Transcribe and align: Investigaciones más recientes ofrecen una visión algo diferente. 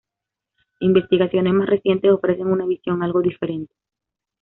Investigaciones 0.79 1.53
más 1.53 1.69
recientes 1.69 2.09
ofrecen 2.11 2.47
una 2.47 2.65
visión 2.65 3.03
algo 3.03 3.21
diferente. 3.21 3.71